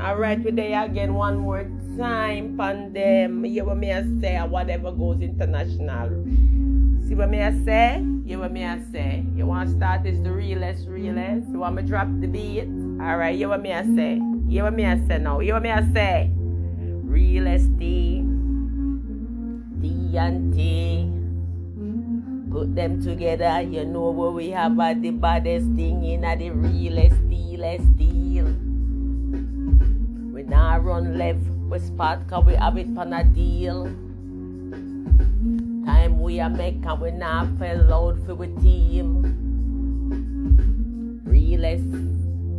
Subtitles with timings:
[0.00, 3.44] Alright, we there again one more time pan them.
[3.44, 6.24] You what me I say whatever goes international.
[7.06, 8.02] See what me I say?
[8.24, 9.22] You what me I say?
[9.36, 11.50] You want to start this the realest, realest?
[11.50, 12.64] You want me drop the beat?
[12.96, 14.18] Alright, you what me I say?
[14.48, 15.40] You what me I say now?
[15.40, 16.30] You what me I say?
[17.04, 18.24] Realest D,
[19.80, 21.12] D and T.
[22.50, 26.50] Put them together, you know what we have at the baddest thing in at the
[26.50, 28.69] realest dealest deal.
[30.50, 33.84] Now run left, we spot cause we have it on a deal.
[35.86, 39.22] Time we are make and we now fell out for the team.
[41.22, 41.86] Realest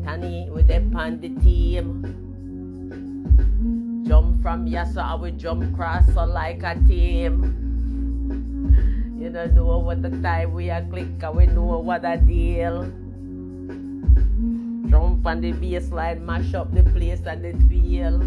[0.05, 2.07] Tanny with them on the team.
[4.07, 7.43] Jump from yes, so I will jump cross so like a team.
[9.19, 12.87] You don't know what the time we are click we know what a deal.
[14.91, 18.19] Jump on the baseline, mash up the place and the feel.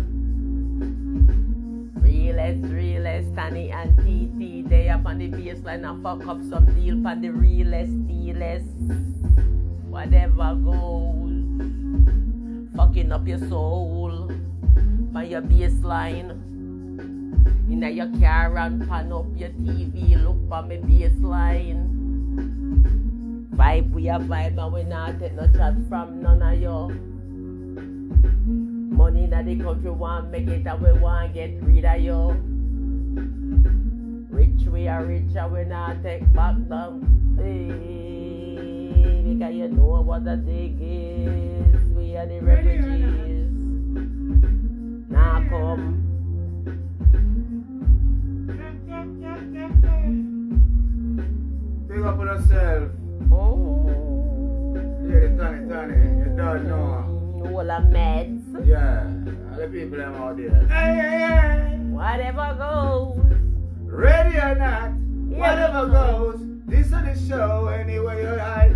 [2.01, 7.07] Realest, realest, Tanny and TT, they up on the baseline and fuck up some deal
[7.07, 8.65] on the realest, dealest.
[9.93, 11.37] Whatever goes,
[12.75, 14.33] fucking up your soul
[15.15, 16.33] on your baseline.
[17.71, 21.91] Inna your car and pan up your TV, look for me baseline.
[23.55, 26.89] Vibe we a vibe and we not take no chat from none of y'all.
[28.97, 32.33] Money inna the country want make it and we want get rid of y'all.
[34.29, 37.01] Rich we are rich and we not take back down.
[37.39, 41.93] Hey, because you know what the thing is.
[41.93, 43.53] We are the refugees.
[45.11, 46.01] Now come.
[51.87, 53.04] Big up on yourself.
[53.33, 53.87] Oh.
[55.09, 56.19] Yeah, the Tony, Tony.
[56.19, 57.11] You don't know.
[57.45, 58.67] All the meds.
[58.67, 59.05] Yeah.
[59.53, 60.67] All the people them out there.
[60.67, 61.77] Hey, hey, hey.
[61.91, 63.21] Whatever goes.
[63.83, 64.93] Ready or not,
[65.31, 65.39] Yeah.
[65.39, 66.41] whatever goes.
[66.67, 68.74] This is the show anyway you like.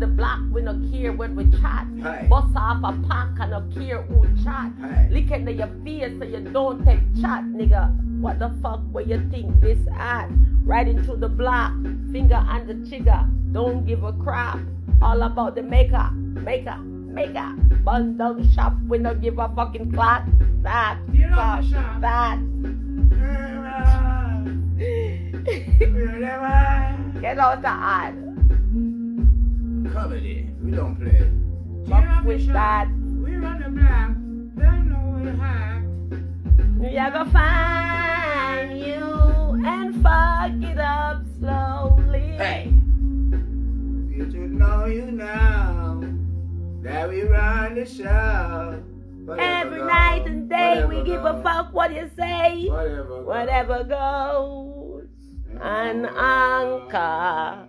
[0.00, 1.86] The block, with no care when we chat.
[2.28, 4.70] Boss up a pack and a cure who chat.
[5.10, 7.94] Lickin' na your fear so you don't take chat, nigga.
[8.20, 10.28] What the fuck were you think this at?
[10.64, 11.72] Riding through the block,
[12.12, 13.26] finger on the trigger.
[13.52, 14.58] Don't give a crap.
[15.00, 16.78] All about the maker, maker,
[17.16, 17.48] maker.
[17.82, 20.24] Bun down shop, we don't give a fucking clock.
[20.62, 22.00] That, You know fuck, the shop.
[22.02, 22.38] that.
[25.80, 27.20] Remember?
[27.20, 28.14] Get out the ad.
[29.92, 31.30] Comedy, we don't play.
[31.88, 32.88] Fuck with that.
[33.24, 34.10] We run the block,
[34.56, 35.82] they know we hot.
[36.78, 42.36] We are gonna find you and fuck it up slowly.
[42.36, 42.72] Hey,
[44.14, 45.24] you should know you know
[47.06, 48.82] that we run the show.
[49.24, 52.66] Whatever Every goes, night and day we whatever give a fuck what you say.
[52.68, 53.26] Whatever goes.
[53.26, 55.08] Whatever goes.
[55.60, 57.68] An anchor.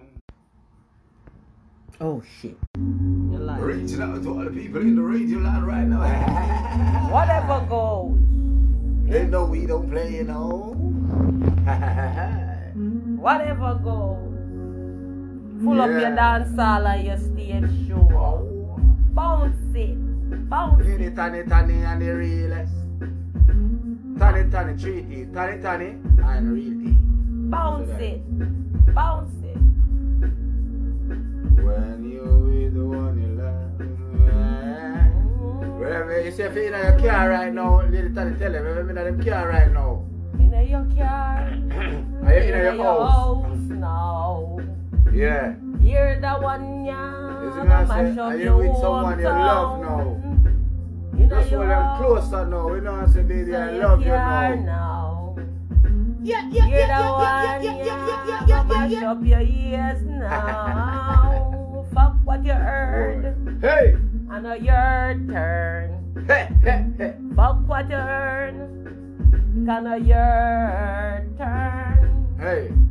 [2.00, 2.58] Oh shit.
[2.78, 3.59] You lie.
[3.59, 7.09] Reaching out to all the people in the radio land right now.
[7.12, 8.20] Whatever goes.
[9.09, 10.74] They know we don't play, you know.
[13.20, 14.24] Whatever goes.
[15.64, 16.16] Full up your Yeah.
[16.16, 18.08] dance hall and your stage show.
[18.12, 18.37] Oh,
[19.17, 19.97] Bounce it.
[20.47, 20.99] Bounce it.
[20.99, 22.72] the Tani Tani and the realest.
[24.19, 26.93] Tani Tani treaty, Tani Tani and realty.
[27.49, 28.22] Bounce it.
[28.93, 29.58] Bounce it.
[31.66, 33.73] When you with the one you love.
[35.79, 38.75] Wherever you say if you're in your car right now, lady Tani tell them, if
[38.75, 40.05] you're in the car right now.
[40.37, 41.40] In your car.
[42.23, 43.58] Are you in your house?
[43.72, 44.59] now.
[45.11, 45.55] Yeah.
[45.87, 47.47] You're the one, yeah.
[47.47, 49.99] Is it gonna say, are you with someone you love now?
[51.17, 51.99] In Just your hold them house.
[52.01, 52.73] closer now.
[52.75, 54.63] You know what I say, baby, I In love you your car now.
[54.66, 55.35] now.
[56.23, 58.45] Yeah, You're the one, yeah.
[58.47, 61.85] Go mash up your ears now.
[61.93, 63.59] Fuck what you earn.
[63.61, 63.95] Hey,
[64.29, 66.25] I know your turn.
[66.28, 67.13] hey, hey, hey.
[67.35, 69.63] Fuck what you earn.
[69.66, 72.28] Gonna your turn.
[72.39, 72.86] Hey, when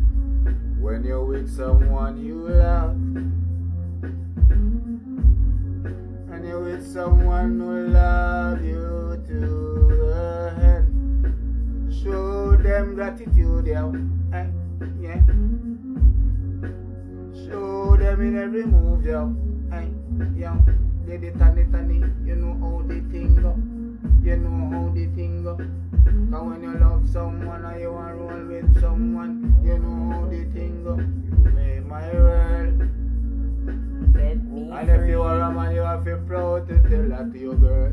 [1.07, 2.97] you're with someone you love,
[6.33, 9.39] and you're with someone who love you to
[10.03, 13.93] the end, show them gratitude, yeah,
[14.35, 14.47] eh,
[15.01, 15.23] yeah.
[17.47, 19.33] Show them in every move, yo,
[19.73, 19.87] eh,
[20.35, 20.59] yo.
[21.07, 23.55] Lady Tani Tani, you know how the thing go,
[24.23, 25.57] you know how the thing go.
[25.57, 30.45] Cause when you love someone or you want roll with someone, you know how the
[30.55, 30.95] thing go.
[30.97, 32.79] You made my world.
[34.13, 37.09] Set me And if you are a man, you have to be proud to tell
[37.11, 37.93] that to your girl.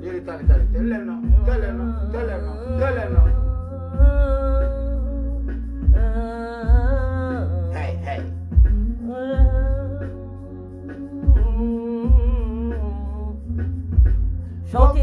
[0.00, 4.37] Lady Tani Tani, tell them now, tell them now, tell them now, tell them now.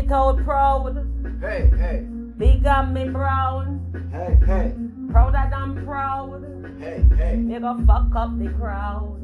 [0.08, 2.06] Shout it out proud, Hey, hey,
[2.38, 3.82] big and me brown,
[4.12, 4.74] hey, hey,
[5.12, 6.46] prouder than proud.
[6.80, 7.38] hey, hey.
[7.38, 9.18] Nigga, fuck up the crowd.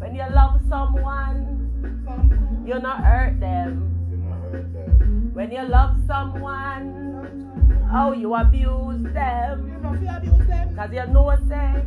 [0.00, 4.08] When you love someone, you not hurt them.
[4.10, 5.34] You know heard that.
[5.34, 9.68] When you love someone, oh you abuse them.
[9.68, 10.74] You know if you abuse them.
[10.74, 11.84] Cause you know say,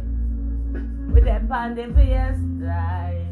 [1.14, 3.29] with them on the baseline.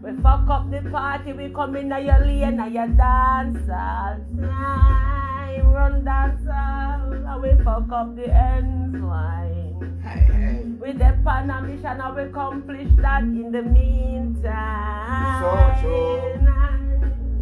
[0.00, 4.16] We fuck up the party, we come in at your lane, at your dance all
[4.40, 5.72] time.
[5.72, 10.00] Run dance all, and we fuck up the ends line.
[10.02, 10.62] Hey, hey.
[10.80, 15.40] We dep on mission and we accomplish that in the meantime.
[15.42, 16.20] So true.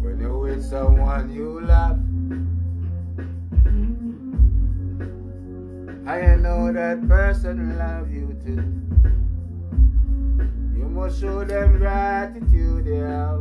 [0.01, 1.99] When you're with someone you love,
[6.07, 8.86] I know that person love you too.
[10.97, 13.37] You must show them gratitude, yeah.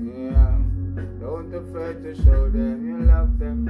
[0.00, 0.56] Yeah.
[1.20, 3.68] Don't afraid to show them you love them.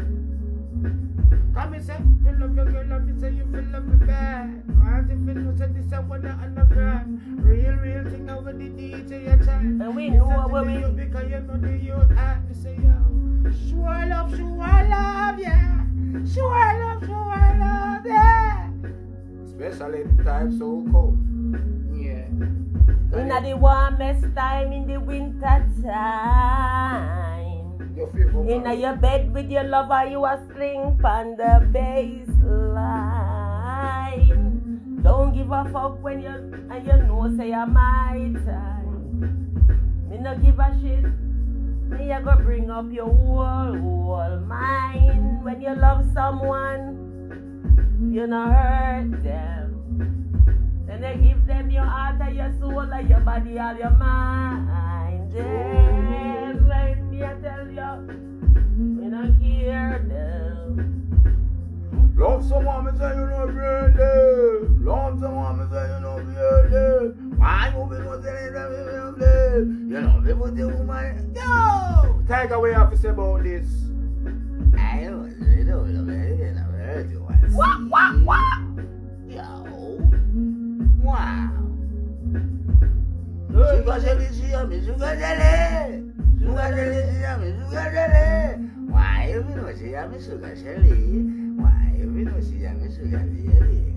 [1.53, 4.49] Come and say, you love your girl, love me, say you feel love me back.
[4.69, 7.21] Want if you know, say this I wanna underground.
[7.45, 9.65] Real, real thing over the DJ, your child.
[9.65, 12.55] And we know Listen what we- the youth Because you know the youth act, me
[12.55, 13.51] say, yo.
[13.69, 15.85] Sure love, sure love, yeah.
[16.33, 18.71] Sure love, sure I love, yeah.
[19.47, 21.19] Especially the time so cold.
[23.13, 27.79] In the warmest time in the winter time.
[28.49, 33.47] In your bed with your lover, you a sling on the baseline.
[35.03, 40.09] Don't give a fuck when you and you know say I'm my time.
[40.11, 41.05] Me no give a shit.
[41.89, 45.45] Me a go bring up your whole whole mind.
[45.45, 46.99] When you love someone,
[48.13, 49.77] you no hurt them.
[50.99, 55.31] Then they give them your heart and your soul and your body and your mind.
[55.35, 57.91] Yes, let me tell you,
[58.97, 61.13] we don't care them.
[62.17, 64.69] Love someone, me say you know really.
[64.81, 67.13] Love someone, me say you know really.
[67.37, 68.55] Why you be no telling
[69.91, 71.35] you know, people the woman.
[71.37, 72.23] Yo!
[72.27, 73.69] Take away have about this.
[74.79, 75.85] I don't know.
[77.53, 78.59] Wah, wah, wah.
[79.29, 80.01] Yo.
[81.07, 81.53] Wow.
[83.47, 86.13] She a me, sugar jelly.
[86.41, 88.67] Sugar jelly, she a me, sugar jelly.
[88.91, 91.23] Why you be no she a me, sugar jelly?
[91.63, 93.95] Why you be no she a me, sugar jelly?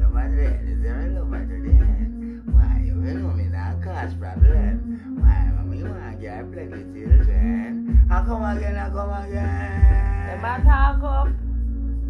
[0.00, 2.42] No matter anything, no matter the end.
[2.54, 5.20] Why you be no me not cause problem?
[5.20, 8.06] Why mommy want get plenty children?
[8.10, 10.64] I come again, I come again.
[10.64, 11.28] talk up,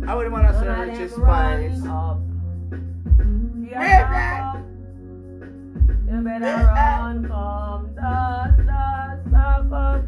[0.09, 1.91] I would want to none say of Richie them run Spice.
[1.91, 2.26] up.
[3.67, 4.41] You Red talk Rat.
[4.47, 4.63] up,
[6.07, 10.03] You better run, dust, dust, talk.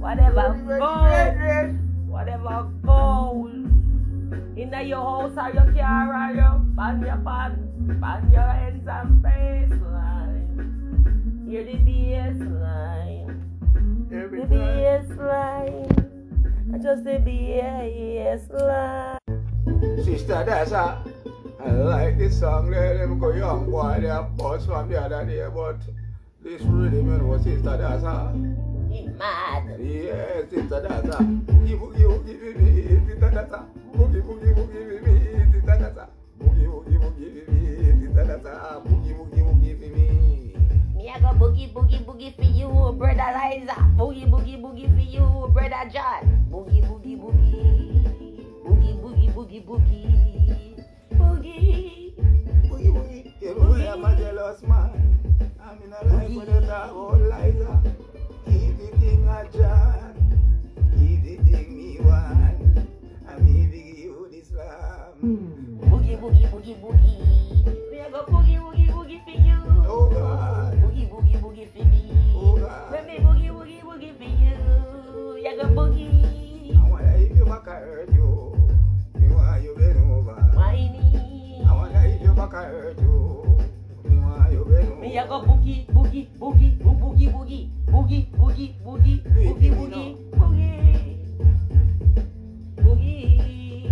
[0.00, 1.74] Whatever goes,
[2.08, 3.52] whatever goes.
[4.56, 7.52] In your house or your car or your pan your pan,
[8.00, 10.46] pan your ends and baseline.
[11.48, 13.28] Hear the baseline.
[14.12, 14.58] Every The time.
[15.06, 15.86] baseline.
[16.74, 19.18] I just the baseline.
[20.04, 20.98] Sister, that's a.
[21.58, 25.24] I like this song there, them go young boy, they have buzz from the other
[25.24, 25.78] day, but
[26.42, 28.32] this rhythm, you know, sister, a.
[28.92, 29.64] He mad.
[29.80, 31.02] Yeah, sister, a.
[31.48, 33.64] Boogie, boogie, boogie, baby, sister, a.
[33.96, 36.08] Boogie, boogie, boogie, baby, sister, a.
[36.38, 38.80] Boogie, boogie, boogie, baby, sister, a.
[38.84, 40.56] Boogie, boogie, boogie, baby.
[40.94, 43.76] Me I go boogie boogie boogie for you, brother Liza.
[43.96, 46.46] Boogie boogie boogie for you, brother John.
[46.50, 48.04] Boogie boogie boogie.
[48.62, 50.25] Boogie boogie boogie boogie.
[54.06, 54.12] Boogie.
[54.12, 55.16] Boogie, boogie, I'm a jealous man.
[56.66, 57.82] talk about Liza.
[58.46, 60.14] Keep the thing a John.
[60.98, 62.88] Keep the thing me want.
[63.28, 65.12] And me give you this slam.
[65.20, 65.78] Hmm.
[65.90, 67.90] Boogie, boogie, boogie, boogie.
[67.90, 69.58] We a go boogie, boogie, boogie for you.
[69.88, 70.74] Oh God.
[70.74, 72.32] Boogie, boogie, boogie for me.
[72.34, 72.92] Oh God.
[72.92, 75.36] Let me boogie, boogie, boogie for you.
[75.42, 76.76] You go boogie.
[76.76, 78.70] I wanna if your back I hurt you.
[79.14, 80.34] Me want you bend over.
[80.54, 81.64] Whiny.
[81.66, 83.15] I wonder if your back I hurt you.
[85.16, 85.24] Me want you bend over.
[85.24, 91.16] Me a go boogie, boogie, boogie, boo- boogie, boogie, boogie, boogie, boogie, boogie, boogie, boogie,
[92.76, 93.90] boogie.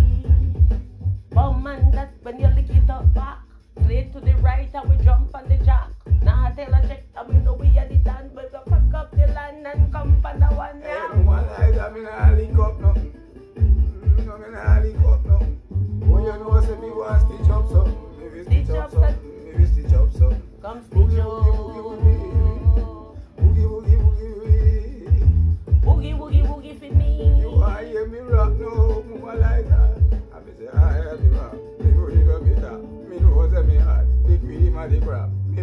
[1.31, 3.39] Bum man, that when you lick it up back,
[3.83, 5.89] play to the right and we jump on the jack.
[6.21, 9.11] Now tell a check and we know we are the dance, but we pack up
[9.11, 11.11] the land and come for the one Hey, yeah.
[11.15, 13.13] woman like that, me nah link up nothing.
[13.57, 15.59] Mm, No, me nah link up nothing.
[16.07, 19.65] When you know say me want stitch up something, me will stitch up something, me
[19.65, 20.41] stitch up something.
[20.61, 21.14] Come Boogie, stitch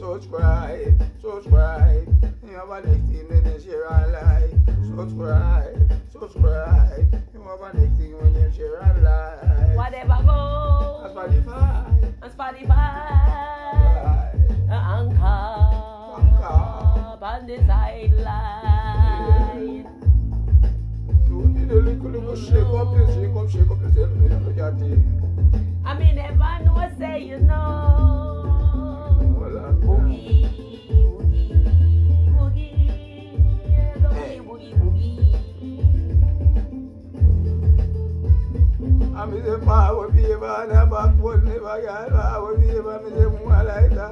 [0.00, 2.08] Subscribe, subscribe.
[2.42, 4.50] You have a next thing when you share and like.
[4.96, 5.76] Subscribe,
[6.10, 7.22] subscribe.
[7.34, 9.76] You have a next thing when you share and like.
[9.76, 11.12] Whatever goes.
[11.12, 11.84] Spotify.
[12.22, 12.72] On Spotify.
[14.70, 15.40] Uh, Anchor.
[16.16, 16.60] Anchor.
[17.22, 18.80] On the sideline.
[21.28, 24.10] You need a little, little shake up, shake up, shake up yourself.
[24.16, 24.98] You know, you got it.
[25.84, 28.29] I mean, never know, say you know
[39.22, 44.06] amize mawe biye bana bakwone bagala awe biye bamize mu malaika